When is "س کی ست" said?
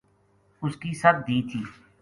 0.71-1.15